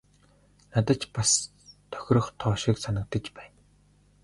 [0.75, 1.29] Надад ч бас
[1.91, 3.59] тохирох тоо шиг санагдаж байна.